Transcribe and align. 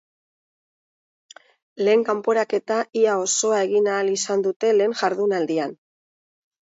Lehen 1.83 2.05
kanporaketa 2.07 2.77
ia 3.01 3.13
osoa 3.27 3.61
egin 3.67 3.91
ahal 3.93 4.13
izan 4.17 4.43
dute 4.49 4.73
lehen 4.79 4.97
jardunaldian. 5.03 5.77